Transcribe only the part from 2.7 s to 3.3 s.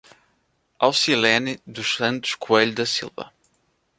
da Silva